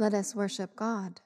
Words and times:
Let 0.00 0.14
us 0.14 0.32
worship 0.34 0.76
God. 0.76 1.20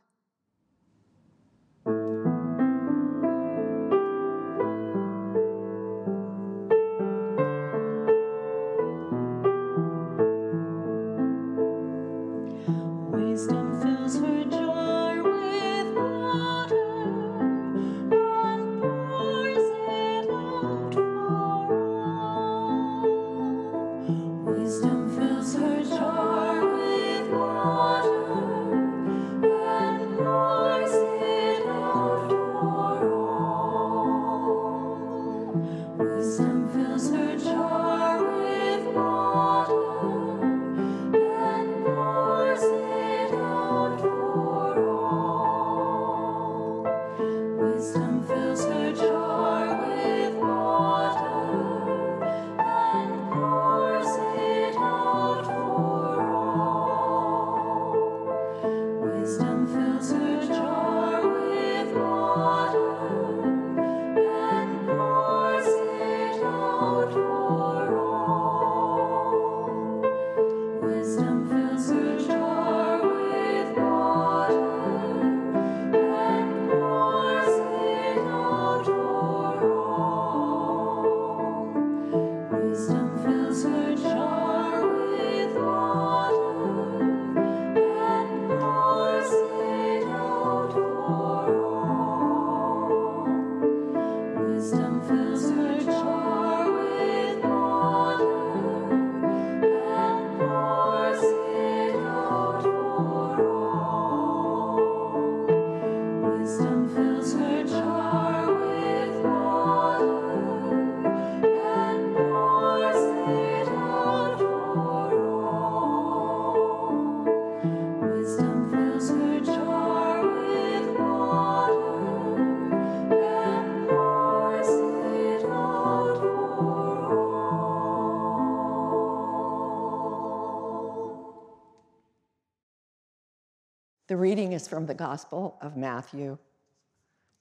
From 134.73 134.87
the 134.87 134.95
Gospel 134.95 135.59
of 135.61 135.77
Matthew, 135.77 136.39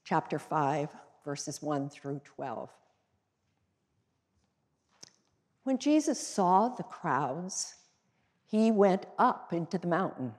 chapter 0.04 0.38
5, 0.38 0.90
verses 1.24 1.62
1 1.62 1.88
through 1.88 2.20
12. 2.24 2.68
When 5.64 5.78
Jesus 5.78 6.20
saw 6.20 6.68
the 6.68 6.82
crowds, 6.82 7.76
he 8.44 8.70
went 8.70 9.06
up 9.18 9.54
into 9.54 9.78
the 9.78 9.86
mountain, 9.86 10.34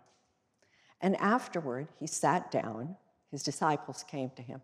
and 1.02 1.16
afterward 1.16 1.88
he 2.00 2.06
sat 2.06 2.52
down. 2.52 2.96
His 3.32 3.42
disciples 3.42 4.06
came 4.08 4.30
to 4.36 4.44
him. 4.44 4.62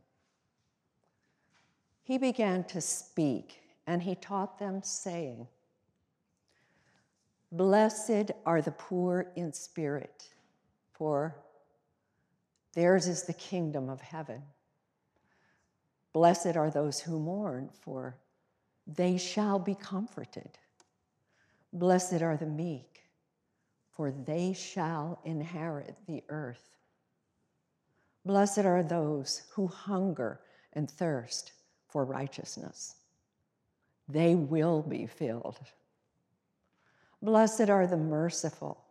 He 2.03 2.19
began 2.19 2.63
to 2.65 2.79
speak, 2.79 3.59
and 3.87 4.03
he 4.03 4.13
taught 4.13 4.59
them, 4.59 4.83
saying, 4.83 5.47
Blessed 7.51 8.29
are 8.45 8.61
the 8.61 8.73
poor 8.73 9.31
in 9.35 9.51
spirit, 9.51 10.29
for 10.93 11.35
theirs 12.73 13.07
is 13.07 13.23
the 13.23 13.33
kingdom 13.33 13.89
of 13.89 14.01
heaven. 14.01 14.43
Blessed 16.13 16.55
are 16.55 16.69
those 16.69 16.99
who 16.99 17.19
mourn, 17.19 17.69
for 17.81 18.17
they 18.87 19.17
shall 19.17 19.59
be 19.59 19.75
comforted. 19.75 20.57
Blessed 21.71 22.21
are 22.21 22.37
the 22.37 22.45
meek, 22.45 23.03
for 23.91 24.11
they 24.11 24.53
shall 24.53 25.19
inherit 25.23 25.95
the 26.07 26.23
earth. 26.29 26.77
Blessed 28.25 28.59
are 28.59 28.83
those 28.83 29.43
who 29.53 29.67
hunger 29.67 30.39
and 30.73 30.89
thirst 30.89 31.53
for 31.87 32.05
righteousness. 32.05 32.95
They 34.07 34.35
will 34.35 34.81
be 34.81 35.05
filled. 35.05 35.59
Blessed 37.21 37.69
are 37.69 37.85
the 37.85 37.97
merciful, 37.97 38.83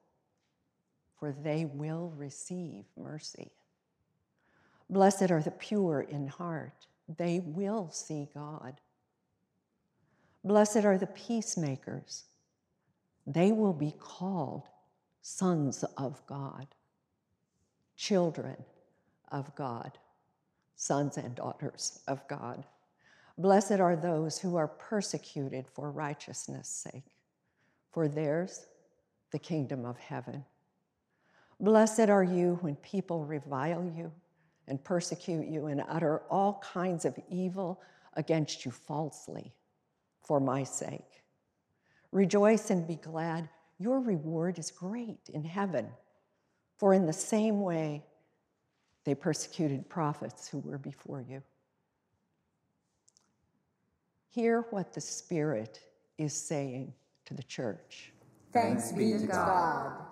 for 1.19 1.33
they 1.33 1.65
will 1.65 2.13
receive 2.17 2.85
mercy. 2.97 3.51
Blessed 4.90 5.31
are 5.31 5.43
the 5.43 5.50
pure 5.50 6.00
in 6.00 6.29
heart, 6.29 6.87
they 7.08 7.40
will 7.44 7.90
see 7.90 8.29
God. 8.35 8.81
Blessed 10.44 10.85
are 10.85 10.96
the 10.96 11.06
peacemakers, 11.06 12.25
they 13.26 13.52
will 13.52 13.75
be 13.75 13.94
called 13.99 14.69
sons 15.20 15.85
of 15.99 16.25
God, 16.26 16.69
children 17.96 18.56
of 19.31 19.55
God, 19.55 19.99
sons 20.76 21.19
and 21.19 21.35
daughters 21.35 22.00
of 22.08 22.26
God. 22.29 22.64
Blessed 23.37 23.73
are 23.73 23.94
those 23.94 24.38
who 24.38 24.56
are 24.56 24.69
persecuted 24.69 25.67
for 25.75 25.90
righteousness' 25.90 26.69
sake, 26.69 27.05
for 27.93 28.08
theirs 28.08 28.67
the 29.32 29.38
kingdom 29.38 29.85
of 29.85 29.99
heaven. 29.99 30.44
Blessed 31.61 32.08
are 32.08 32.25
you 32.25 32.58
when 32.62 32.76
people 32.76 33.25
revile 33.25 33.85
you 33.85 34.11
and 34.69 34.82
persecute 34.85 35.47
you 35.49 35.67
and 35.67 35.82
utter 35.88 36.23
all 36.31 36.62
kinds 36.73 37.05
of 37.05 37.19
evil 37.29 37.81
against 38.15 38.65
you 38.65 38.70
falsely 38.70 39.53
for 40.25 40.41
my 40.41 40.62
sake. 40.62 41.23
Rejoice 42.12 42.70
and 42.70 42.87
be 42.87 42.97
glad. 42.97 43.49
Your 43.79 44.00
reward 44.00 44.59
is 44.59 44.70
great 44.70 45.31
in 45.32 45.44
heaven, 45.44 45.88
for 46.79 46.94
in 46.94 47.06
the 47.06 47.12
same 47.12 47.61
way 47.61 48.05
they 49.05 49.15
persecuted 49.15 49.88
prophets 49.88 50.49
who 50.49 50.59
were 50.59 50.79
before 50.79 51.25
you. 51.29 51.43
Hear 54.31 54.67
what 54.71 54.93
the 54.93 55.00
Spirit 55.00 55.81
is 56.19 56.35
saying 56.35 56.93
to 57.25 57.35
the 57.35 57.43
church. 57.43 58.12
Thanks 58.53 58.93
be 58.93 59.12
to 59.12 59.26
God. 59.26 60.08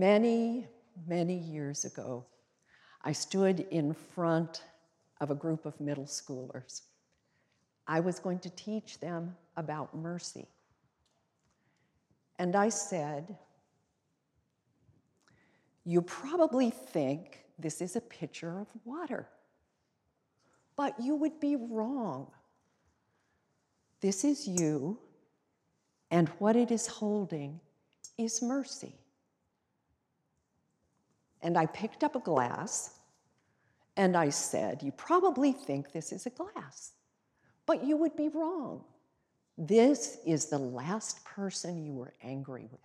Many, 0.00 0.66
many 1.06 1.36
years 1.36 1.84
ago, 1.84 2.24
I 3.04 3.12
stood 3.12 3.66
in 3.70 3.92
front 3.92 4.62
of 5.20 5.30
a 5.30 5.34
group 5.34 5.66
of 5.66 5.78
middle 5.78 6.06
schoolers. 6.06 6.80
I 7.86 8.00
was 8.00 8.18
going 8.18 8.38
to 8.38 8.48
teach 8.48 8.98
them 8.98 9.36
about 9.58 9.94
mercy. 9.94 10.46
And 12.38 12.56
I 12.56 12.70
said, 12.70 13.36
You 15.84 16.00
probably 16.00 16.70
think 16.70 17.40
this 17.58 17.82
is 17.82 17.94
a 17.94 18.00
pitcher 18.00 18.58
of 18.58 18.68
water, 18.86 19.28
but 20.76 20.98
you 20.98 21.14
would 21.14 21.38
be 21.40 21.56
wrong. 21.56 22.30
This 24.00 24.24
is 24.24 24.48
you, 24.48 24.98
and 26.10 26.30
what 26.38 26.56
it 26.56 26.70
is 26.70 26.86
holding 26.86 27.60
is 28.16 28.40
mercy. 28.40 28.99
And 31.42 31.56
I 31.56 31.66
picked 31.66 32.04
up 32.04 32.16
a 32.16 32.20
glass 32.20 32.98
and 33.96 34.16
I 34.16 34.30
said, 34.30 34.82
You 34.82 34.92
probably 34.92 35.52
think 35.52 35.92
this 35.92 36.12
is 36.12 36.26
a 36.26 36.30
glass, 36.30 36.92
but 37.66 37.84
you 37.84 37.96
would 37.96 38.16
be 38.16 38.28
wrong. 38.28 38.84
This 39.58 40.18
is 40.26 40.46
the 40.46 40.58
last 40.58 41.24
person 41.24 41.84
you 41.84 41.92
were 41.92 42.14
angry 42.22 42.66
with. 42.70 42.80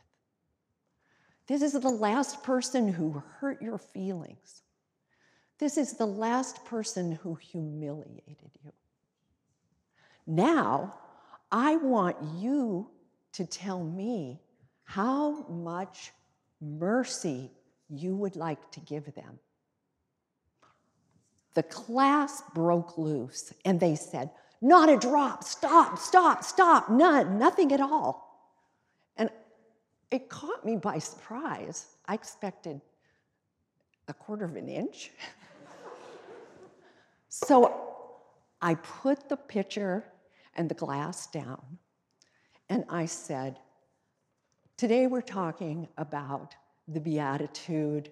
This 1.47 1.61
is 1.61 1.73
the 1.73 1.89
last 1.89 2.43
person 2.43 2.91
who 2.91 3.23
hurt 3.39 3.61
your 3.61 3.77
feelings. 3.77 4.61
This 5.57 5.77
is 5.77 5.93
the 5.93 6.07
last 6.07 6.65
person 6.65 7.13
who 7.13 7.35
humiliated 7.35 8.51
you. 8.63 8.73
Now, 10.27 10.95
I 11.51 11.77
want 11.77 12.17
you 12.37 12.89
to 13.33 13.45
tell 13.45 13.83
me 13.83 14.41
how 14.83 15.45
much 15.47 16.11
mercy 16.59 17.51
you 17.89 18.15
would 18.15 18.35
like 18.35 18.71
to 18.71 18.79
give 18.79 19.13
them. 19.13 19.39
The 21.53 21.63
class 21.63 22.43
broke 22.53 22.97
loose 22.97 23.53
and 23.63 23.79
they 23.79 23.95
said, 23.95 24.29
Not 24.61 24.89
a 24.89 24.97
drop, 24.97 25.43
stop, 25.43 25.97
stop, 25.97 26.43
stop, 26.43 26.89
none, 26.89 27.39
nothing 27.39 27.71
at 27.71 27.79
all. 27.79 28.51
And 29.15 29.29
it 30.11 30.29
caught 30.29 30.65
me 30.65 30.75
by 30.75 30.99
surprise. 30.99 31.85
I 32.05 32.13
expected 32.13 32.81
a 34.07 34.13
quarter 34.13 34.45
of 34.45 34.55
an 34.55 34.67
inch. 34.67 35.11
so 37.29 37.93
I 38.61 38.75
put 38.75 39.29
the 39.29 39.37
pitcher 39.37 40.03
and 40.55 40.69
the 40.69 40.75
glass 40.75 41.27
down 41.27 41.77
and 42.69 42.83
I 42.89 43.05
said, 43.05 43.59
Today 44.77 45.07
we're 45.07 45.21
talking 45.21 45.87
about 45.97 46.53
the 46.87 46.99
Beatitude 46.99 48.11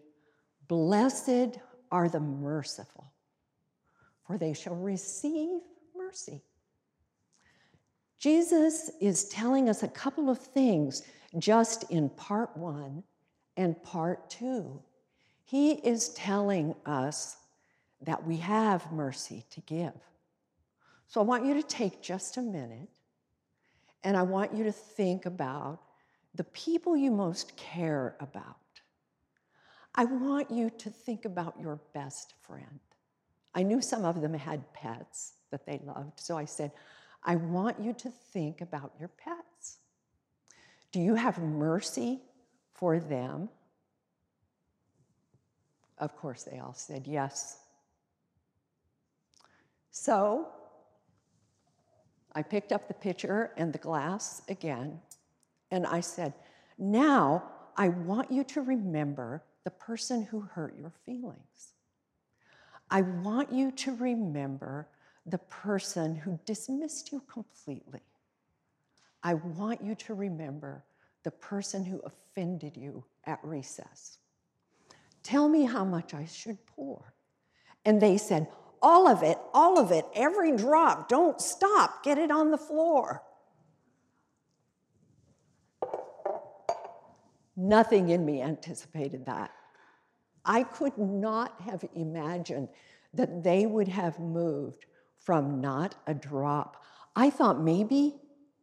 Blessed 0.67 1.59
are 1.91 2.09
the 2.09 2.19
merciful, 2.19 3.11
for 4.25 4.37
they 4.37 4.53
shall 4.53 4.75
receive 4.75 5.59
mercy. 5.95 6.41
Jesus 8.17 8.89
is 9.01 9.27
telling 9.29 9.67
us 9.67 9.83
a 9.83 9.87
couple 9.87 10.29
of 10.29 10.39
things 10.39 11.03
just 11.37 11.91
in 11.91 12.09
part 12.09 12.55
one 12.55 13.03
and 13.57 13.81
part 13.83 14.29
two. 14.29 14.81
He 15.43 15.73
is 15.73 16.09
telling 16.09 16.73
us 16.85 17.37
that 18.01 18.25
we 18.25 18.37
have 18.37 18.91
mercy 18.91 19.45
to 19.51 19.61
give. 19.61 19.93
So 21.07 21.21
I 21.21 21.23
want 21.23 21.45
you 21.45 21.53
to 21.55 21.63
take 21.63 22.01
just 22.01 22.37
a 22.37 22.41
minute 22.41 22.89
and 24.03 24.17
I 24.17 24.23
want 24.23 24.53
you 24.53 24.63
to 24.63 24.71
think 24.71 25.25
about 25.25 25.81
the 26.35 26.43
people 26.45 26.97
you 26.97 27.11
most 27.11 27.55
care 27.55 28.15
about. 28.19 28.57
I 29.95 30.05
want 30.05 30.49
you 30.49 30.69
to 30.69 30.89
think 30.89 31.25
about 31.25 31.59
your 31.59 31.79
best 31.93 32.33
friend. 32.41 32.79
I 33.53 33.63
knew 33.63 33.81
some 33.81 34.05
of 34.05 34.21
them 34.21 34.33
had 34.33 34.73
pets 34.73 35.33
that 35.51 35.65
they 35.65 35.79
loved, 35.85 36.19
so 36.19 36.37
I 36.37 36.45
said, 36.45 36.71
I 37.23 37.35
want 37.35 37.79
you 37.79 37.93
to 37.93 38.09
think 38.09 38.61
about 38.61 38.93
your 38.99 39.09
pets. 39.09 39.77
Do 40.91 40.99
you 40.99 41.15
have 41.15 41.37
mercy 41.39 42.21
for 42.73 42.99
them? 42.99 43.49
Of 45.99 46.15
course, 46.17 46.43
they 46.43 46.59
all 46.59 46.73
said 46.73 47.07
yes. 47.07 47.59
So 49.91 50.47
I 52.33 52.41
picked 52.41 52.71
up 52.71 52.87
the 52.87 52.95
pitcher 52.95 53.51
and 53.57 53.71
the 53.71 53.77
glass 53.77 54.41
again, 54.49 54.99
and 55.69 55.85
I 55.85 55.99
said, 55.99 56.33
Now 56.79 57.43
I 57.77 57.89
want 57.89 58.31
you 58.31 58.43
to 58.45 58.61
remember 58.61 59.43
the 59.63 59.71
person 59.71 60.23
who 60.23 60.41
hurt 60.41 60.75
your 60.77 60.91
feelings. 61.05 61.73
I 62.89 63.01
want 63.01 63.51
you 63.51 63.71
to 63.71 63.95
remember 63.95 64.87
the 65.25 65.37
person 65.37 66.15
who 66.15 66.39
dismissed 66.45 67.11
you 67.11 67.21
completely. 67.31 68.01
I 69.23 69.35
want 69.35 69.81
you 69.81 69.95
to 69.95 70.13
remember 70.13 70.83
the 71.23 71.31
person 71.31 71.85
who 71.85 72.01
offended 72.01 72.75
you 72.75 73.05
at 73.25 73.39
recess. 73.41 74.17
Tell 75.23 75.47
me 75.47 75.63
how 75.63 75.85
much 75.85 76.13
I 76.13 76.25
should 76.25 76.65
pour. 76.65 77.13
And 77.85 78.01
they 78.01 78.17
said, 78.17 78.47
All 78.81 79.07
of 79.07 79.23
it, 79.23 79.37
all 79.53 79.79
of 79.79 79.91
it, 79.91 80.05
every 80.13 80.55
drop, 80.55 81.07
don't 81.07 81.39
stop, 81.39 82.03
get 82.03 82.17
it 82.17 82.31
on 82.31 82.51
the 82.51 82.57
floor. 82.57 83.23
Nothing 87.55 88.09
in 88.09 88.25
me 88.25 88.41
anticipated 88.41 89.25
that. 89.25 89.51
I 90.45 90.63
could 90.63 90.97
not 90.97 91.61
have 91.61 91.85
imagined 91.93 92.69
that 93.13 93.43
they 93.43 93.65
would 93.65 93.87
have 93.87 94.19
moved 94.19 94.85
from 95.17 95.61
not 95.61 95.95
a 96.07 96.13
drop. 96.13 96.83
I 97.15 97.29
thought 97.29 97.61
maybe 97.61 98.15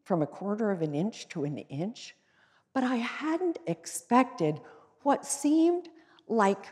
from 0.04 0.22
a 0.22 0.26
quarter 0.26 0.70
of 0.70 0.82
an 0.82 0.94
inch 0.94 1.28
to 1.28 1.44
an 1.44 1.58
inch, 1.58 2.16
but 2.74 2.84
I 2.84 2.96
hadn't 2.96 3.58
expected 3.66 4.60
what 5.02 5.24
seemed 5.24 5.88
like 6.28 6.66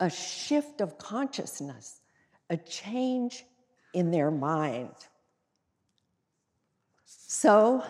a 0.00 0.10
shift 0.10 0.80
of 0.80 0.98
consciousness, 0.98 2.00
a 2.50 2.56
change 2.56 3.44
in 3.92 4.10
their 4.10 4.30
mind. 4.30 4.94
So 7.04 7.84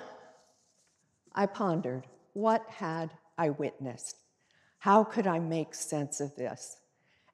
I 1.35 1.47
pondered 1.47 2.07
what 2.35 2.65
had 2.69 3.11
I 3.39 3.51
witnessed? 3.51 4.19
How 4.79 5.03
could 5.03 5.27
I 5.27 5.39
make 5.39 5.75
sense 5.75 6.21
of 6.21 6.37
this? 6.37 6.77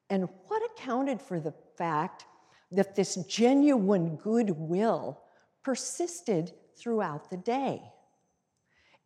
And 0.09 0.29
what 0.47 0.61
accounted 0.71 1.21
for 1.21 1.39
the 1.39 1.53
fact 1.77 2.25
that 2.71 2.95
this 2.95 3.15
genuine 3.27 4.15
goodwill 4.15 5.21
persisted 5.63 6.53
throughout 6.77 7.29
the 7.29 7.37
day? 7.37 7.81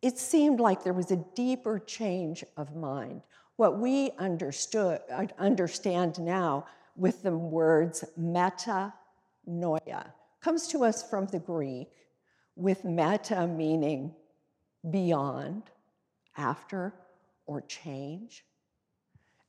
It 0.02 0.18
seemed 0.18 0.60
like 0.60 0.84
there 0.84 0.92
was 0.92 1.10
a 1.10 1.24
deeper 1.34 1.78
change 1.78 2.44
of 2.56 2.76
mind. 2.76 3.22
What 3.56 3.78
we 3.78 4.10
understood, 4.18 5.00
understand 5.38 6.20
now 6.20 6.66
with 6.94 7.22
the 7.22 7.36
words 7.36 8.04
metanoia 8.18 8.92
comes 10.40 10.68
to 10.68 10.84
us 10.84 11.02
from 11.08 11.26
the 11.26 11.38
Greek 11.38 11.88
with 12.54 12.84
meta 12.84 13.46
meaning 13.46 14.14
beyond, 14.90 15.64
after, 16.36 16.94
or 17.46 17.60
change. 17.62 18.44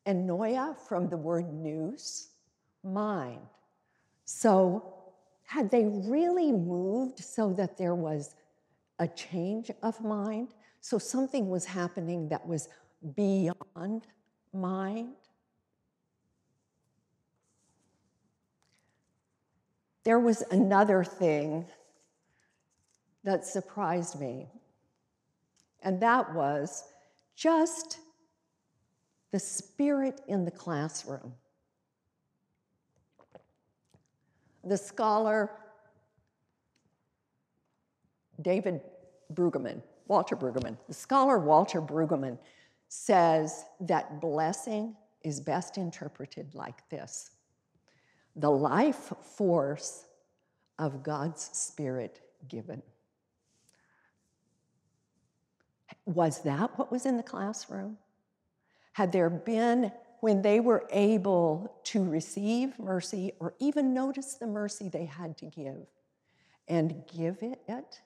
And 0.06 0.30
noia 0.30 0.76
from 0.88 1.10
the 1.10 1.18
word 1.18 1.54
nous, 1.54 2.30
mind. 2.84 3.42
So, 4.26 4.94
had 5.44 5.72
they 5.72 5.86
really 5.86 6.52
moved 6.52 7.20
so 7.20 7.54
that 7.54 7.78
there 7.78 7.96
was 7.96 8.36
a 9.00 9.08
change 9.08 9.72
of 9.82 10.02
mind? 10.04 10.50
So, 10.82 10.98
something 10.98 11.50
was 11.50 11.66
happening 11.66 12.30
that 12.30 12.46
was 12.46 12.70
beyond 13.16 14.04
mind? 14.54 15.14
There 20.04 20.20
was 20.20 20.42
another 20.52 21.04
thing 21.04 21.66
that 23.24 23.46
surprised 23.46 24.20
me, 24.20 24.48
and 25.88 26.02
that 26.02 26.34
was 26.34 26.84
just 27.34 28.00
the 29.32 29.40
spirit 29.40 30.20
in 30.28 30.44
the 30.44 30.52
classroom. 30.52 31.32
The 34.66 34.76
scholar 34.76 35.50
David 38.42 38.82
Brueggemann, 39.34 39.82
Walter 40.10 40.36
Brueggemann, 40.36 40.76
the 40.90 40.94
scholar 40.94 41.40
Walter 41.40 41.82
Brueggemann 41.82 42.38
says 42.90 43.64
that 43.80 44.20
blessing 44.20 44.94
is 45.24 45.40
best 45.40 45.78
interpreted 45.78 46.54
like 46.54 46.88
this 46.90 47.32
the 48.36 48.52
life 48.52 49.14
force 49.38 50.06
of 50.80 51.02
God's 51.02 51.50
Spirit 51.54 52.20
given. 52.50 52.84
Was 56.08 56.42
that 56.42 56.78
what 56.80 56.92
was 56.92 57.06
in 57.06 57.18
the 57.18 57.24
classroom? 57.24 58.00
had 58.98 59.12
there 59.12 59.30
been 59.30 59.92
when 60.22 60.42
they 60.42 60.60
were 60.60 60.88
able 60.92 61.72
to 61.84 62.04
receive 62.04 62.80
mercy 62.80 63.32
or 63.40 63.54
even 63.60 63.94
notice 63.94 64.34
the 64.34 64.48
mercy 64.48 64.90
they 64.90 65.06
had 65.06 65.38
to 65.38 65.46
give 65.46 65.86
and 66.68 67.04
give 67.16 67.38
it, 67.44 68.02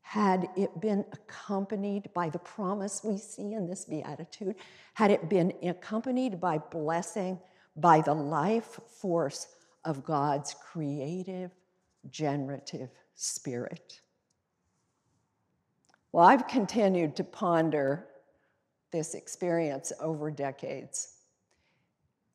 had 0.00 0.48
it 0.56 0.80
been 0.80 1.04
accompanied 1.12 2.08
by 2.14 2.30
the 2.30 2.38
promise 2.38 3.02
we 3.04 3.18
see 3.18 3.52
in 3.52 3.66
this 3.66 3.84
beatitude, 3.84 4.54
had 4.94 5.10
it 5.10 5.28
been 5.28 5.52
accompanied 5.62 6.40
by 6.40 6.56
blessing, 6.56 7.38
by 7.76 8.00
the 8.00 8.14
life 8.14 8.80
force 8.88 9.48
of 9.84 10.02
God's 10.02 10.54
creative, 10.54 11.50
generative 12.08 12.88
spirit. 13.14 14.00
Well, 16.14 16.24
I've 16.24 16.46
continued 16.46 17.16
to 17.16 17.24
ponder 17.24 18.06
this 18.92 19.14
experience 19.14 19.92
over 19.98 20.30
decades. 20.30 21.16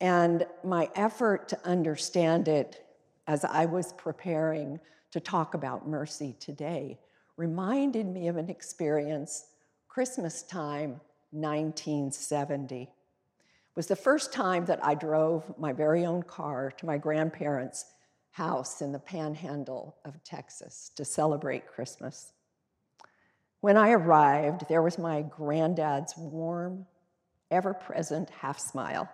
And 0.02 0.44
my 0.62 0.90
effort 0.94 1.48
to 1.48 1.66
understand 1.66 2.46
it 2.46 2.84
as 3.26 3.42
I 3.42 3.64
was 3.64 3.94
preparing 3.94 4.80
to 5.12 5.20
talk 5.20 5.54
about 5.54 5.88
mercy 5.88 6.36
today 6.38 6.98
reminded 7.38 8.06
me 8.06 8.28
of 8.28 8.36
an 8.36 8.50
experience 8.50 9.46
Christmas 9.88 10.42
time 10.42 11.00
1970. 11.30 12.82
It 12.82 12.88
was 13.74 13.86
the 13.86 13.96
first 13.96 14.30
time 14.30 14.66
that 14.66 14.84
I 14.84 14.94
drove 14.94 15.58
my 15.58 15.72
very 15.72 16.04
own 16.04 16.22
car 16.22 16.70
to 16.70 16.84
my 16.84 16.98
grandparents' 16.98 17.86
house 18.32 18.82
in 18.82 18.92
the 18.92 18.98
panhandle 18.98 19.96
of 20.04 20.22
Texas 20.22 20.90
to 20.96 21.04
celebrate 21.06 21.66
Christmas. 21.66 22.34
When 23.60 23.76
I 23.76 23.90
arrived, 23.90 24.66
there 24.68 24.82
was 24.82 24.98
my 24.98 25.22
granddad's 25.22 26.14
warm, 26.16 26.86
ever 27.50 27.74
present 27.74 28.30
half 28.30 28.58
smile 28.58 29.08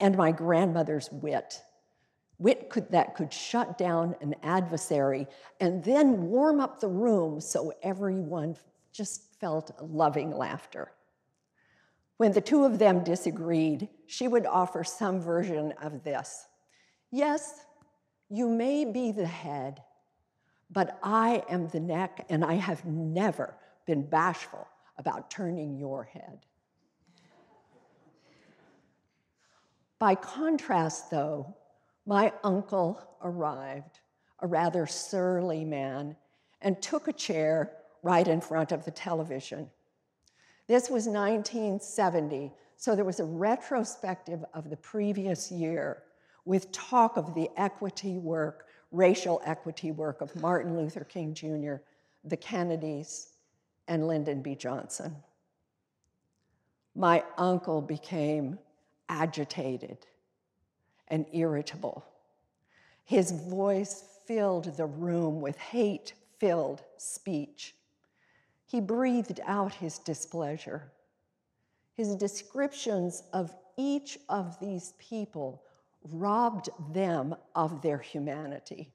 and 0.00 0.16
my 0.16 0.32
grandmother's 0.32 1.08
wit. 1.12 1.62
Wit 2.38 2.68
could, 2.68 2.90
that 2.90 3.14
could 3.14 3.32
shut 3.32 3.78
down 3.78 4.16
an 4.20 4.34
adversary 4.42 5.26
and 5.60 5.82
then 5.84 6.28
warm 6.28 6.60
up 6.60 6.80
the 6.80 6.88
room 6.88 7.40
so 7.40 7.72
everyone 7.82 8.56
just 8.92 9.38
felt 9.40 9.70
loving 9.80 10.30
laughter. 10.30 10.92
When 12.16 12.32
the 12.32 12.40
two 12.40 12.64
of 12.64 12.78
them 12.78 13.02
disagreed, 13.02 13.88
she 14.06 14.28
would 14.28 14.46
offer 14.46 14.84
some 14.84 15.20
version 15.20 15.72
of 15.80 16.04
this 16.04 16.46
Yes, 17.10 17.64
you 18.28 18.48
may 18.48 18.84
be 18.84 19.12
the 19.12 19.26
head, 19.26 19.80
but 20.70 20.98
I 21.02 21.42
am 21.48 21.68
the 21.68 21.80
neck, 21.80 22.26
and 22.28 22.44
I 22.44 22.54
have 22.54 22.84
never 22.84 23.54
been 23.86 24.02
bashful 24.02 24.66
about 24.98 25.30
turning 25.30 25.76
your 25.76 26.04
head. 26.04 26.46
By 29.98 30.14
contrast, 30.14 31.10
though, 31.10 31.54
my 32.06 32.32
uncle 32.42 33.00
arrived, 33.22 34.00
a 34.40 34.46
rather 34.46 34.86
surly 34.86 35.64
man, 35.64 36.16
and 36.60 36.80
took 36.82 37.08
a 37.08 37.12
chair 37.12 37.72
right 38.02 38.26
in 38.26 38.40
front 38.40 38.72
of 38.72 38.84
the 38.84 38.90
television. 38.90 39.70
This 40.66 40.90
was 40.90 41.06
1970, 41.06 42.52
so 42.76 42.94
there 42.94 43.04
was 43.04 43.20
a 43.20 43.24
retrospective 43.24 44.44
of 44.52 44.70
the 44.70 44.76
previous 44.76 45.50
year 45.50 46.02
with 46.44 46.70
talk 46.72 47.16
of 47.16 47.34
the 47.34 47.48
equity 47.56 48.18
work, 48.18 48.66
racial 48.94 49.42
equity 49.44 49.90
work 49.90 50.20
of 50.20 50.34
Martin 50.36 50.76
Luther 50.76 51.04
King 51.04 51.34
Jr., 51.34 51.76
the 52.24 52.36
Kennedys, 52.36 53.28
and 53.88 54.06
Lyndon 54.06 54.40
B. 54.40 54.54
Johnson. 54.54 55.14
My 56.94 57.24
uncle 57.36 57.82
became 57.82 58.58
agitated 59.08 59.98
and 61.08 61.26
irritable. 61.32 62.04
His 63.04 63.32
voice 63.32 64.04
filled 64.26 64.76
the 64.76 64.86
room 64.86 65.40
with 65.40 65.58
hate 65.58 66.14
filled 66.38 66.82
speech. 66.96 67.74
He 68.66 68.80
breathed 68.80 69.40
out 69.44 69.74
his 69.74 69.98
displeasure. 69.98 70.90
His 71.94 72.14
descriptions 72.16 73.24
of 73.32 73.54
each 73.76 74.18
of 74.28 74.58
these 74.60 74.94
people 74.98 75.63
robbed 76.10 76.68
them 76.92 77.34
of 77.54 77.82
their 77.82 77.98
humanity. 77.98 78.92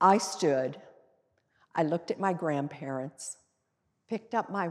I 0.00 0.18
stood, 0.18 0.80
I 1.74 1.82
looked 1.82 2.10
at 2.10 2.20
my 2.20 2.32
grandparents, 2.32 3.38
picked 4.08 4.34
up 4.34 4.50
my, 4.50 4.70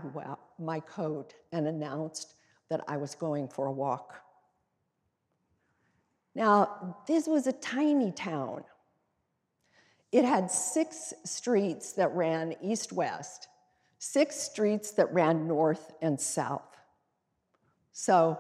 my 0.57 0.79
coat, 0.79 1.33
and 1.51 1.67
announced 1.67 2.35
that 2.69 2.81
I 2.87 2.97
was 2.97 3.15
going 3.15 3.47
for 3.47 3.65
a 3.67 3.71
walk. 3.71 4.15
Now, 6.33 6.97
this 7.07 7.27
was 7.27 7.47
a 7.47 7.53
tiny 7.53 8.11
town. 8.11 8.63
It 10.11 10.25
had 10.25 10.51
six 10.51 11.13
streets 11.23 11.93
that 11.93 12.11
ran 12.13 12.55
east 12.61 12.93
west, 12.93 13.47
six 13.99 14.35
streets 14.35 14.91
that 14.91 15.13
ran 15.13 15.47
north 15.47 15.91
and 16.01 16.19
south. 16.19 16.77
So 17.91 18.39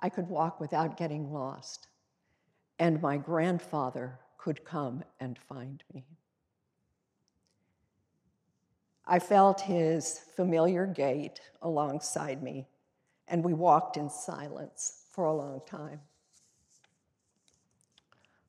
I 0.00 0.08
could 0.08 0.28
walk 0.28 0.60
without 0.60 0.96
getting 0.96 1.32
lost, 1.32 1.88
and 2.78 3.02
my 3.02 3.16
grandfather 3.16 4.18
could 4.36 4.64
come 4.64 5.02
and 5.18 5.38
find 5.38 5.82
me. 5.92 6.04
I 9.06 9.18
felt 9.18 9.62
his 9.62 10.20
familiar 10.36 10.86
gait 10.86 11.40
alongside 11.62 12.42
me 12.42 12.68
and 13.28 13.44
we 13.44 13.52
walked 13.52 13.96
in 13.96 14.08
silence 14.10 15.04
for 15.10 15.26
a 15.26 15.34
long 15.34 15.60
time. 15.66 16.00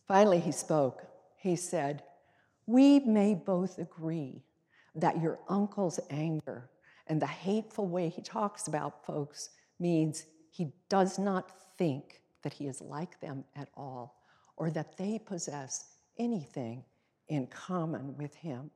Finally, 0.08 0.40
he 0.40 0.52
spoke. 0.52 1.04
He 1.38 1.56
said, 1.56 2.04
We 2.66 3.00
may 3.00 3.36
both 3.36 3.78
agree 3.78 4.44
that 4.96 5.22
your 5.22 5.40
uncle's 5.48 6.00
anger 6.10 6.70
and 7.08 7.22
the 7.22 7.28
hateful 7.28 7.88
way 7.88 8.10
he 8.10 8.22
talks 8.22 8.68
about 8.68 9.06
folks 9.06 9.50
means 9.80 10.26
he 10.50 10.72
does 10.90 11.20
not 11.20 11.52
think 11.78 12.22
that 12.42 12.54
he 12.54 12.68
is 12.68 12.82
like 12.82 13.20
them 13.20 13.44
at 13.56 13.70
all 13.76 14.22
or 14.58 14.70
that 14.72 14.98
they 14.98 15.20
possess 15.20 15.96
anything 16.18 16.84
in 17.28 17.48
common 17.48 18.16
with 18.18 18.36
him. 18.36 18.70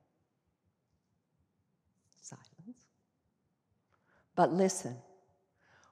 Silence. 2.20 2.88
But 4.34 4.52
listen. 4.52 4.96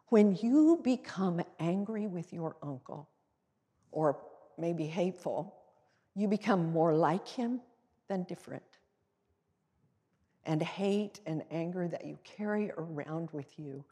When 0.09 0.37
you 0.43 0.79
become 0.85 1.41
angry 1.59 2.07
with 2.07 2.35
your 2.35 2.57
uncle, 2.63 3.09
or 3.93 4.19
maybe 4.59 4.85
hateful, 4.85 5.55
you 6.15 6.29
become 6.29 6.71
more 6.71 6.95
like 6.95 7.27
him 7.27 7.61
than 8.09 8.25
different. 8.25 8.63
And 10.45 10.63
hate 10.63 11.21
and 11.25 11.43
anger 11.51 11.89
that 11.89 12.05
you 12.05 12.19
carry 12.25 12.71
around 12.77 13.31
with 13.33 13.59
you 13.59 13.85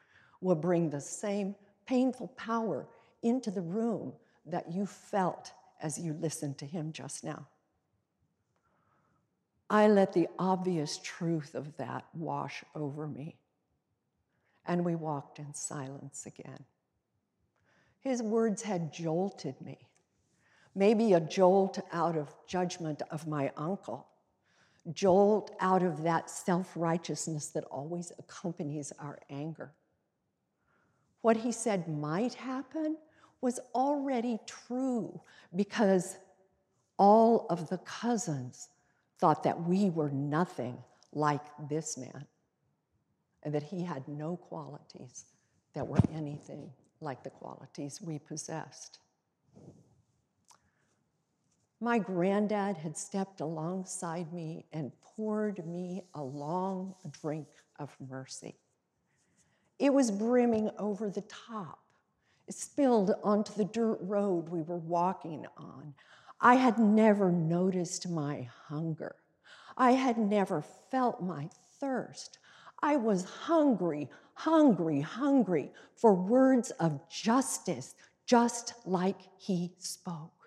will 0.42 0.56
bring 0.56 0.90
the 0.90 1.00
same 1.00 1.54
painful 1.90 2.28
power 2.36 2.86
into 3.20 3.50
the 3.50 3.60
room 3.60 4.12
that 4.46 4.70
you 4.70 4.86
felt 4.86 5.52
as 5.82 5.98
you 5.98 6.12
listened 6.12 6.56
to 6.56 6.64
him 6.64 6.92
just 6.92 7.24
now. 7.24 7.48
I 9.68 9.88
let 9.88 10.12
the 10.12 10.28
obvious 10.38 11.00
truth 11.02 11.56
of 11.56 11.76
that 11.78 12.04
wash 12.14 12.62
over 12.76 13.08
me 13.08 13.34
and 14.66 14.84
we 14.84 14.94
walked 14.94 15.40
in 15.40 15.52
silence 15.52 16.26
again. 16.26 16.64
His 17.98 18.22
words 18.22 18.62
had 18.62 18.92
jolted 18.92 19.60
me, 19.60 19.88
maybe 20.76 21.12
a 21.14 21.20
jolt 21.20 21.80
out 21.92 22.16
of 22.16 22.32
judgment 22.46 23.02
of 23.10 23.26
my 23.26 23.50
uncle, 23.56 24.06
jolt 24.92 25.50
out 25.58 25.82
of 25.82 26.04
that 26.04 26.30
self 26.30 26.72
righteousness 26.76 27.48
that 27.48 27.64
always 27.64 28.12
accompanies 28.16 28.92
our 29.00 29.18
anger. 29.28 29.72
What 31.22 31.36
he 31.36 31.52
said 31.52 31.88
might 31.88 32.34
happen 32.34 32.96
was 33.40 33.60
already 33.74 34.38
true 34.46 35.20
because 35.54 36.16
all 36.98 37.46
of 37.50 37.68
the 37.68 37.78
cousins 37.78 38.68
thought 39.18 39.42
that 39.42 39.62
we 39.62 39.90
were 39.90 40.10
nothing 40.10 40.78
like 41.12 41.42
this 41.68 41.96
man 41.98 42.26
and 43.42 43.54
that 43.54 43.62
he 43.62 43.82
had 43.82 44.06
no 44.06 44.36
qualities 44.36 45.24
that 45.74 45.86
were 45.86 45.98
anything 46.12 46.70
like 47.00 47.22
the 47.22 47.30
qualities 47.30 48.00
we 48.02 48.18
possessed. 48.18 48.98
My 51.80 51.98
granddad 51.98 52.76
had 52.76 52.96
stepped 52.96 53.40
alongside 53.40 54.32
me 54.32 54.66
and 54.72 54.92
poured 55.00 55.66
me 55.66 56.02
a 56.14 56.22
long 56.22 56.94
drink 57.22 57.48
of 57.78 57.96
mercy. 58.06 58.59
It 59.80 59.94
was 59.94 60.10
brimming 60.10 60.70
over 60.78 61.08
the 61.08 61.22
top. 61.22 61.78
It 62.46 62.54
spilled 62.54 63.14
onto 63.24 63.54
the 63.54 63.64
dirt 63.64 63.98
road 64.02 64.50
we 64.50 64.60
were 64.60 64.76
walking 64.76 65.46
on. 65.56 65.94
I 66.38 66.56
had 66.56 66.78
never 66.78 67.32
noticed 67.32 68.06
my 68.08 68.46
hunger. 68.68 69.16
I 69.78 69.92
had 69.92 70.18
never 70.18 70.62
felt 70.90 71.22
my 71.22 71.48
thirst. 71.80 72.38
I 72.82 72.96
was 72.96 73.24
hungry, 73.24 74.10
hungry, 74.34 75.00
hungry 75.00 75.72
for 75.96 76.12
words 76.12 76.70
of 76.72 77.00
justice, 77.08 77.94
just 78.26 78.74
like 78.84 79.16
he 79.38 79.72
spoke. 79.78 80.39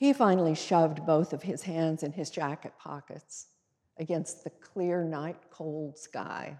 He 0.00 0.14
finally 0.14 0.54
shoved 0.54 1.04
both 1.04 1.34
of 1.34 1.42
his 1.42 1.60
hands 1.60 2.02
in 2.02 2.12
his 2.12 2.30
jacket 2.30 2.72
pockets 2.78 3.48
against 3.98 4.42
the 4.42 4.48
clear 4.48 5.04
night 5.04 5.36
cold 5.50 5.98
sky. 5.98 6.56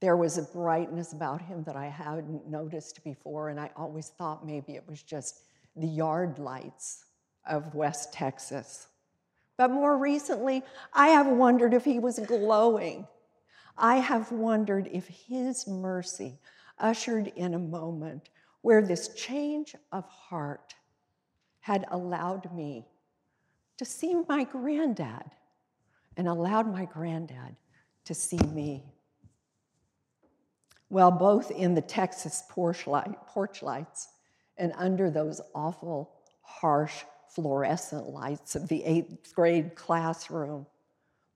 There 0.00 0.16
was 0.16 0.36
a 0.36 0.42
brightness 0.42 1.12
about 1.12 1.40
him 1.40 1.62
that 1.62 1.76
I 1.76 1.86
hadn't 1.86 2.48
noticed 2.48 3.04
before, 3.04 3.50
and 3.50 3.60
I 3.60 3.70
always 3.76 4.08
thought 4.08 4.44
maybe 4.44 4.74
it 4.74 4.82
was 4.88 5.00
just 5.00 5.42
the 5.76 5.86
yard 5.86 6.40
lights 6.40 7.04
of 7.46 7.76
West 7.76 8.12
Texas. 8.12 8.88
But 9.56 9.70
more 9.70 9.96
recently, 9.96 10.64
I 10.92 11.10
have 11.10 11.28
wondered 11.28 11.72
if 11.72 11.84
he 11.84 12.00
was 12.00 12.18
glowing. 12.18 13.06
I 13.76 13.98
have 13.98 14.32
wondered 14.32 14.88
if 14.92 15.06
his 15.06 15.68
mercy 15.68 16.40
ushered 16.80 17.28
in 17.36 17.54
a 17.54 17.60
moment 17.60 18.30
where 18.62 18.82
this 18.82 19.14
change 19.14 19.76
of 19.92 20.04
heart 20.08 20.74
had 21.68 21.84
allowed 21.90 22.50
me 22.50 22.82
to 23.76 23.84
see 23.84 24.14
my 24.26 24.42
granddad 24.42 25.30
and 26.16 26.26
allowed 26.26 26.66
my 26.66 26.86
granddad 26.86 27.54
to 28.06 28.14
see 28.14 28.38
me. 28.54 28.82
Well, 30.88 31.10
both 31.10 31.50
in 31.50 31.74
the 31.74 31.82
Texas 31.82 32.42
porch, 32.48 32.86
light, 32.86 33.14
porch 33.26 33.62
lights 33.62 34.08
and 34.56 34.72
under 34.76 35.10
those 35.10 35.42
awful, 35.54 36.14
harsh 36.40 37.04
fluorescent 37.34 38.08
lights 38.08 38.56
of 38.56 38.66
the 38.68 38.82
eighth 38.84 39.34
grade 39.34 39.74
classroom, 39.74 40.64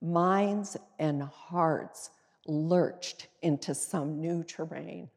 minds 0.01 0.79
and 0.99 1.23
hearts 1.25 2.09
lurched 2.47 3.27
into 3.43 3.75
some 3.75 4.19
new 4.19 4.43
terrain. 4.45 5.11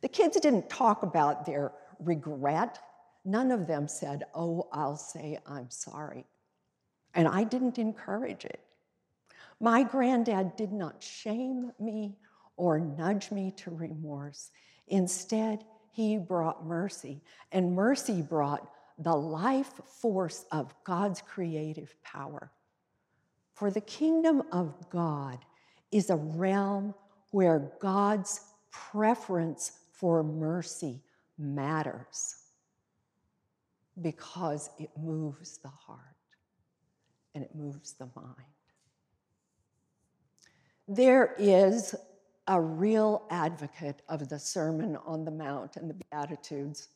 The 0.00 0.08
kids 0.08 0.40
didn't 0.40 0.68
talk 0.68 1.04
about 1.04 1.46
their 1.46 1.70
regret. 2.00 2.80
None 3.24 3.50
of 3.50 3.66
them 3.66 3.86
said, 3.88 4.24
Oh, 4.34 4.68
I'll 4.72 4.96
say 4.96 5.38
I'm 5.46 5.70
sorry. 5.70 6.26
And 7.14 7.28
I 7.28 7.44
didn't 7.44 7.78
encourage 7.78 8.44
it. 8.44 8.60
My 9.60 9.82
granddad 9.82 10.56
did 10.56 10.72
not 10.72 11.02
shame 11.02 11.72
me 11.78 12.16
or 12.56 12.78
nudge 12.78 13.30
me 13.30 13.50
to 13.58 13.70
remorse. 13.70 14.50
Instead, 14.88 15.64
he 15.92 16.16
brought 16.16 16.64
mercy, 16.64 17.20
and 17.52 17.74
mercy 17.74 18.22
brought 18.22 18.70
the 18.98 19.14
life 19.14 19.72
force 19.86 20.44
of 20.52 20.74
God's 20.84 21.20
creative 21.20 21.94
power. 22.02 22.50
For 23.54 23.70
the 23.70 23.80
kingdom 23.80 24.42
of 24.52 24.74
God 24.88 25.38
is 25.90 26.10
a 26.10 26.16
realm 26.16 26.94
where 27.32 27.70
God's 27.80 28.40
preference 28.70 29.72
for 29.92 30.22
mercy 30.22 31.02
matters 31.36 32.39
because 34.00 34.70
it 34.78 34.90
moves 34.98 35.58
the 35.58 35.68
heart 35.68 35.98
and 37.34 37.44
it 37.44 37.54
moves 37.54 37.92
the 37.92 38.08
mind. 38.16 38.46
There 40.88 41.34
is 41.38 41.94
a 42.48 42.60
real 42.60 43.26
advocate 43.30 44.02
of 44.08 44.28
the 44.28 44.38
Sermon 44.38 44.96
on 45.06 45.24
the 45.24 45.30
Mount 45.30 45.76
and 45.76 45.88
the 45.88 45.94
Beatitudes. 45.94 46.88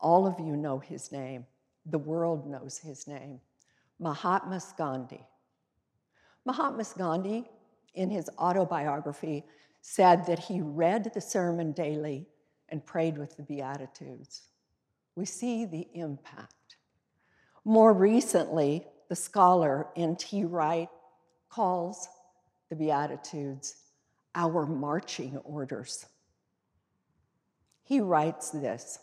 All 0.00 0.26
of 0.26 0.40
you 0.40 0.56
know 0.56 0.78
his 0.78 1.12
name, 1.12 1.44
the 1.86 1.98
world 1.98 2.46
knows 2.46 2.78
his 2.78 3.06
name 3.06 3.40
Mahatma 3.98 4.60
Gandhi. 4.78 5.24
Mahatma 6.44 6.84
Gandhi, 6.96 7.44
in 7.94 8.10
his 8.10 8.30
autobiography, 8.38 9.44
said 9.82 10.24
that 10.26 10.38
he 10.38 10.60
read 10.60 11.10
the 11.12 11.20
sermon 11.20 11.72
daily 11.72 12.26
and 12.70 12.84
prayed 12.84 13.18
with 13.18 13.36
the 13.36 13.42
Beatitudes. 13.42 14.42
We 15.14 15.24
see 15.24 15.64
the 15.64 15.88
impact. 15.94 16.76
More 17.64 17.92
recently, 17.92 18.86
the 19.08 19.16
scholar 19.16 19.88
N.T. 19.94 20.44
Wright 20.44 20.88
calls 21.48 22.08
the 22.70 22.76
Beatitudes 22.76 23.76
our 24.34 24.66
marching 24.66 25.36
orders. 25.38 26.06
He 27.84 28.00
writes 28.00 28.50
this 28.50 28.98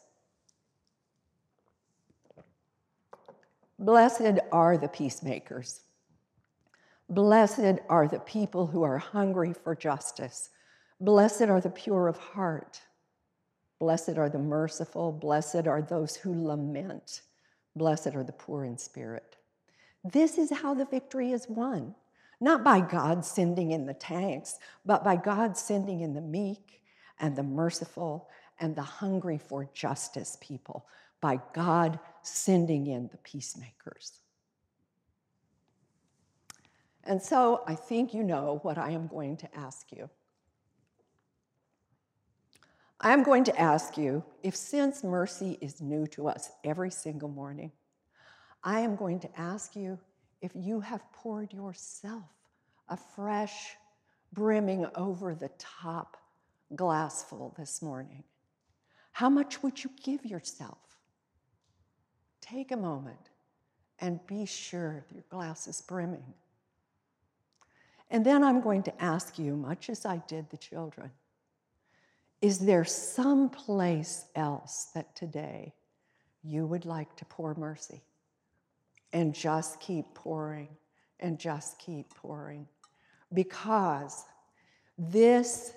Blessed 3.78 4.39
are 4.52 4.78
the 4.78 4.88
peacemakers. 4.88 5.82
Blessed 7.08 7.80
are 7.88 8.08
the 8.08 8.19
people 8.19 8.67
who 8.67 8.84
are 8.84 8.98
hungry 8.98 9.54
for 9.54 9.76
justice. 9.76 10.50
Blessed 11.00 11.43
are 11.43 11.62
the 11.62 11.69
pure 11.69 12.08
of 12.08 12.17
heart. 12.17 12.82
Blessed 13.80 14.18
are 14.18 14.30
the 14.30 14.39
merciful. 14.39 15.12
Blessed 15.12 15.68
are 15.68 15.82
those 15.82 16.15
who 16.15 16.48
lament. 16.48 17.22
Blessed 17.76 18.15
are 18.15 18.24
the 18.24 18.34
poor 18.34 18.65
in 18.65 18.78
spirit. 18.78 19.38
This 20.04 20.38
is 20.38 20.52
how 20.52 20.74
the 20.74 20.86
victory 20.86 21.32
is 21.32 21.48
won 21.50 21.96
not 22.42 22.63
by 22.63 22.80
God 22.80 23.26
sending 23.26 23.72
in 23.72 23.86
the 23.86 23.94
tanks, 23.94 24.60
but 24.86 25.04
by 25.04 25.15
God 25.15 25.58
sending 25.58 26.02
in 26.02 26.13
the 26.13 26.22
meek 26.22 26.82
and 27.20 27.36
the 27.36 27.44
merciful 27.44 28.30
and 28.60 28.76
the 28.76 28.82
hungry 28.82 29.38
for 29.38 29.70
justice 29.74 30.38
people, 30.39 30.86
by 31.22 31.39
God 31.54 32.00
sending 32.22 32.88
in 32.88 33.10
the 33.10 33.18
peacemakers. 33.18 34.20
And 37.04 37.22
so 37.22 37.63
I 37.68 37.76
think 37.76 38.13
you 38.13 38.24
know 38.24 38.60
what 38.62 38.78
I 38.78 38.92
am 38.92 39.08
going 39.08 39.38
to 39.38 39.56
ask 39.56 39.92
you. 39.92 40.10
I 43.02 43.14
am 43.14 43.24
going 43.24 43.46
to 43.46 43.60
ask 43.60 43.98
you 43.98 44.24
if 44.44 44.56
since 44.56 45.04
mercy 45.04 45.58
is 45.62 45.80
new 45.80 46.06
to 46.08 46.28
us 46.28 46.50
every 46.66 46.92
single 46.92 47.30
morning, 47.30 47.72
I 48.62 48.82
am 48.82 48.98
going 48.98 49.22
to 49.22 49.40
ask 49.40 49.76
you 49.76 49.98
if 50.42 50.52
you 50.54 50.82
have 50.82 51.10
poured 51.14 51.54
yourself 51.54 52.26
a 52.90 52.98
fresh, 52.98 53.78
brimming 54.34 54.86
over 54.96 55.34
the 55.34 55.50
top 55.58 56.18
glassful 56.76 57.54
this 57.58 57.82
morning, 57.82 58.24
how 59.14 59.30
much 59.30 59.64
would 59.64 59.82
you 59.84 59.90
give 60.04 60.26
yourself? 60.26 60.78
Take 62.42 62.72
a 62.72 62.78
moment 62.78 63.30
and 64.00 64.26
be 64.28 64.46
sure 64.46 65.06
your 65.14 65.24
glass 65.30 65.68
is 65.68 65.82
brimming. 65.82 66.34
And 68.12 68.26
then 68.26 68.44
I'm 68.44 68.60
going 68.60 68.84
to 68.84 69.04
ask 69.04 69.38
you, 69.38 69.56
much 69.56 69.90
as 69.90 70.06
I 70.06 70.22
did 70.28 70.50
the 70.50 70.58
children, 70.58 71.12
is 72.41 72.60
there 72.60 72.86
some 72.86 73.49
place 73.49 74.25
else 74.36 74.89
that 74.95 75.15
today 75.15 75.73
you 76.43 76.65
would 76.65 76.86
like 76.86 77.15
to 77.17 77.25
pour 77.25 77.54
mercy? 77.56 78.02
And 79.12 79.34
just 79.34 79.80
keep 79.80 80.13
pouring 80.13 80.69
and 81.19 81.39
just 81.39 81.80
keep 81.80 82.13
pouring. 82.13 82.67
Because 83.34 84.23
this 84.97 85.73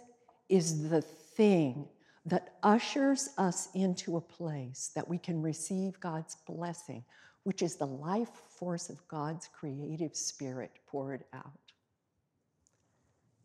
is 0.48 0.88
the 0.88 1.02
thing 1.02 1.88
that 2.26 2.54
ushers 2.62 3.30
us 3.38 3.68
into 3.74 4.16
a 4.16 4.20
place 4.20 4.92
that 4.94 5.08
we 5.08 5.18
can 5.18 5.42
receive 5.42 5.98
God's 5.98 6.36
blessing, 6.46 7.04
which 7.42 7.62
is 7.62 7.76
the 7.76 7.86
life 7.86 8.30
force 8.58 8.88
of 8.88 9.06
God's 9.08 9.48
creative 9.52 10.14
spirit 10.14 10.70
poured 10.86 11.24
out. 11.32 11.50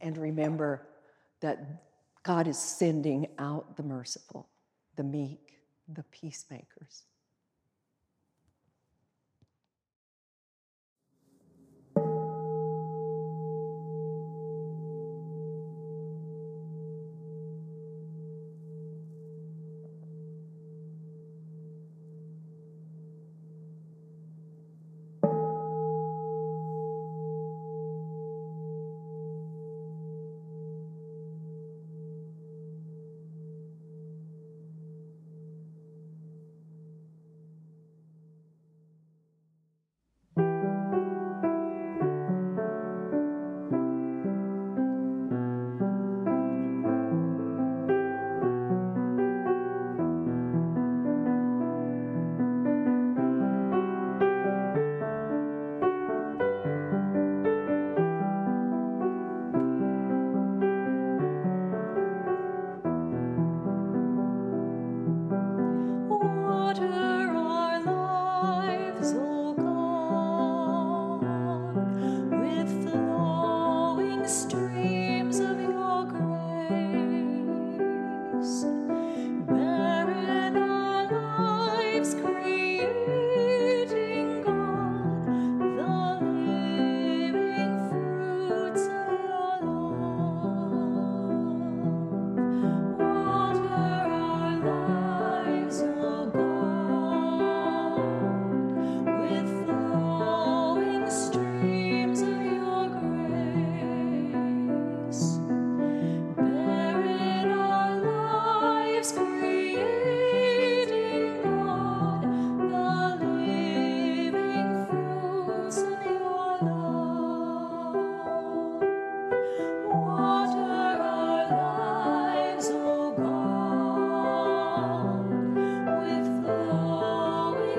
And 0.01 0.15
remember 0.17 0.87
that 1.39 1.59
God 2.27 2.45
is 2.49 2.59
sending 2.59 3.25
out 3.39 3.77
the 3.77 3.83
merciful, 3.83 4.49
the 4.97 5.03
meek, 5.03 5.59
the 5.87 6.03
peacemakers. 6.11 7.03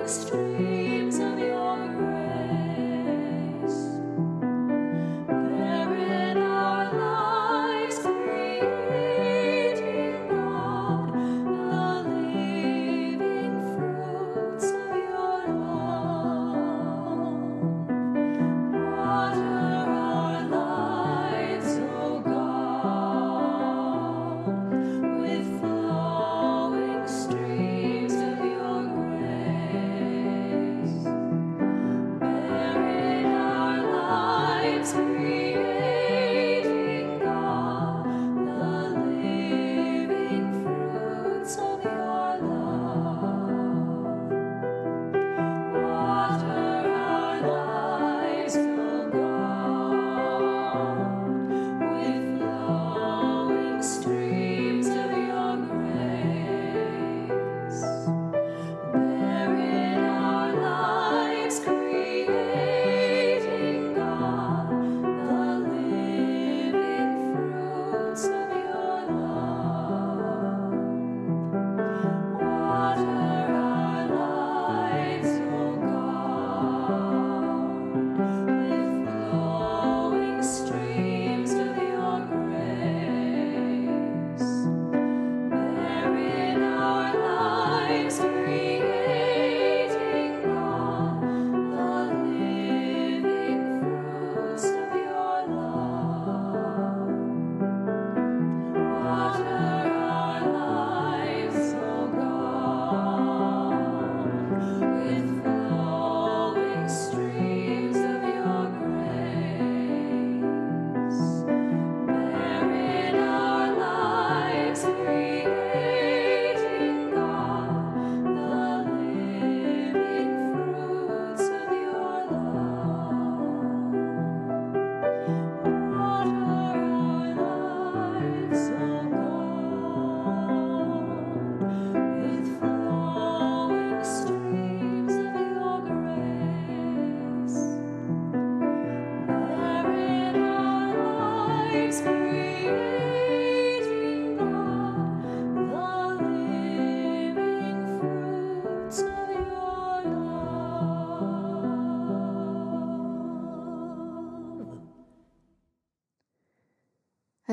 past. 0.09 0.48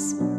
us. 0.00 0.29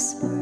In 0.00 0.39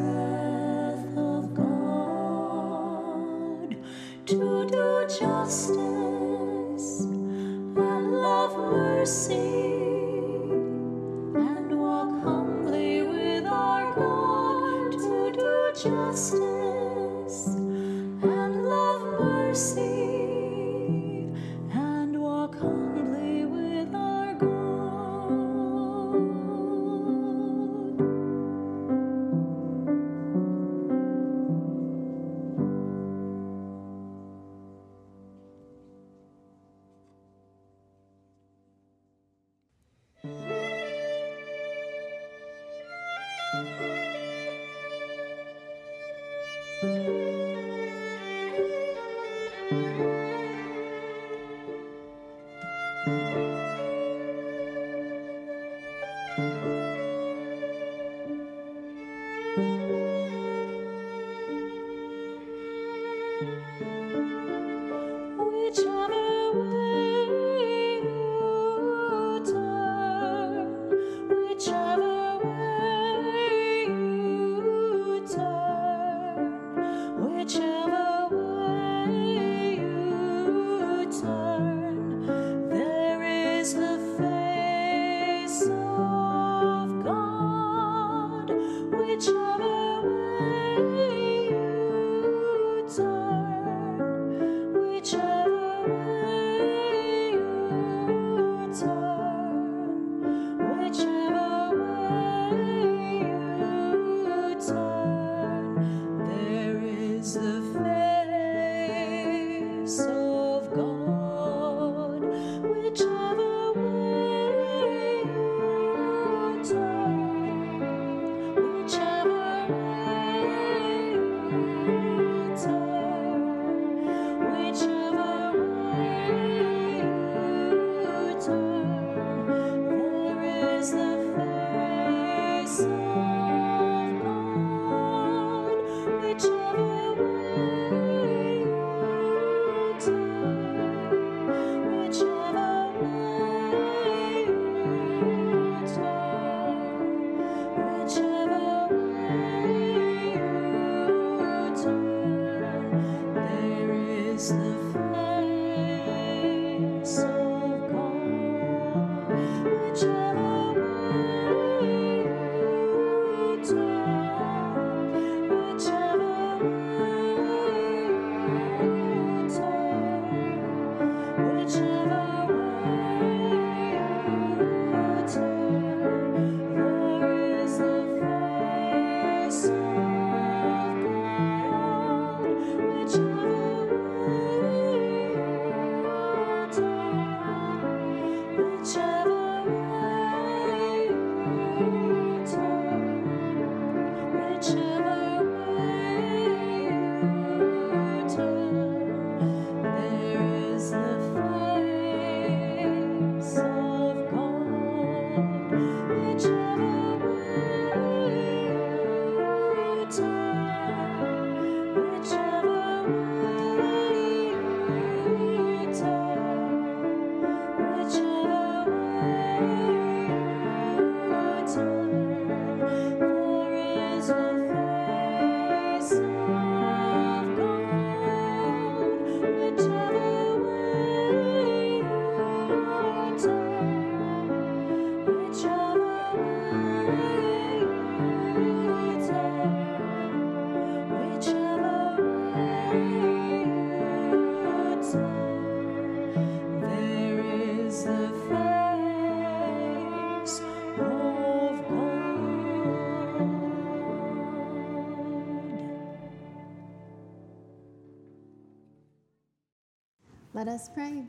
us 260.79 260.89
pray. 260.89 261.25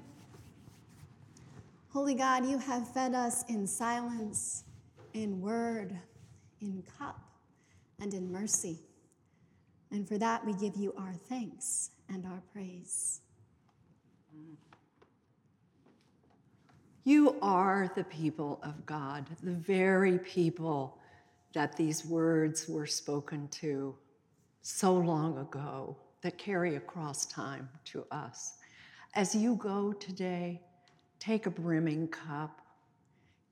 Holy 1.91 2.13
God, 2.13 2.45
you 2.45 2.59
have 2.59 2.87
fed 2.93 3.15
us 3.15 3.43
in 3.49 3.65
silence, 3.65 4.63
in 5.15 5.41
word, 5.41 5.97
in 6.61 6.83
cup, 6.99 7.19
and 7.99 8.13
in 8.13 8.31
mercy. 8.31 8.77
And 9.89 10.07
for 10.07 10.19
that, 10.19 10.45
we 10.45 10.53
give 10.53 10.75
you 10.75 10.93
our 10.99 11.15
thanks 11.27 11.89
and 12.09 12.27
our 12.27 12.43
praise. 12.53 13.21
You 17.03 17.35
are 17.41 17.91
the 17.95 18.03
people 18.03 18.59
of 18.61 18.85
God, 18.85 19.25
the 19.41 19.53
very 19.53 20.19
people 20.19 20.99
that 21.55 21.75
these 21.75 22.05
words 22.05 22.69
were 22.69 22.85
spoken 22.85 23.47
to 23.47 23.95
so 24.61 24.93
long 24.93 25.39
ago 25.39 25.97
that 26.21 26.37
carry 26.37 26.75
across 26.75 27.25
time 27.25 27.67
to 27.85 28.05
us. 28.11 28.58
As 29.15 29.33
you 29.33 29.55
go 29.55 29.91
today, 29.93 30.61
take 31.19 31.47
a 31.47 31.51
brimming 31.51 32.07
cup, 32.09 32.61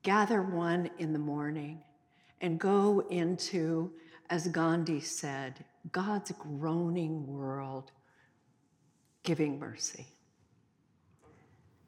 gather 0.03 0.43
one 0.43 0.89
in 0.99 1.13
the 1.13 1.19
morning, 1.19 1.81
and 2.41 2.59
go 2.59 2.99
into, 3.09 3.91
as 4.29 4.47
Gandhi 4.49 4.99
said, 4.99 5.65
God's 5.91 6.31
groaning 6.33 7.25
world, 7.25 7.91
giving 9.23 9.57
mercy. 9.57 10.05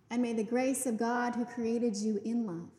And 0.09 0.23
may 0.23 0.33
the 0.33 0.43
grace 0.43 0.87
of 0.87 0.97
God 0.97 1.35
who 1.35 1.45
created 1.45 1.95
you 1.95 2.19
in 2.25 2.47
love, 2.47 2.71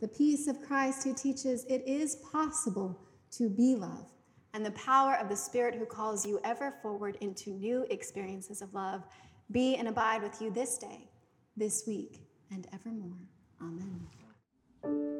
the 0.00 0.08
peace 0.08 0.48
of 0.48 0.62
Christ 0.62 1.04
who 1.04 1.14
teaches 1.14 1.66
it 1.66 1.82
is 1.86 2.16
possible 2.32 2.98
to 3.32 3.50
be 3.50 3.76
love, 3.76 4.06
and 4.54 4.64
the 4.64 4.70
power 4.72 5.16
of 5.16 5.28
the 5.28 5.36
Spirit 5.36 5.74
who 5.74 5.84
calls 5.84 6.26
you 6.26 6.40
ever 6.42 6.72
forward 6.80 7.18
into 7.20 7.50
new 7.50 7.84
experiences 7.90 8.62
of 8.62 8.72
love 8.72 9.02
be 9.50 9.76
and 9.76 9.88
abide 9.88 10.22
with 10.22 10.40
you 10.40 10.50
this 10.50 10.78
day, 10.78 11.08
this 11.56 11.84
week, 11.86 12.22
and 12.50 12.66
evermore. 12.72 13.16
Amen. 13.60 15.19